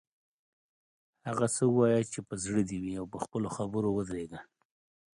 [1.27, 4.39] هغه څه ووایه چې په زړه دې وي او پر خپلو خبرو ودریږه.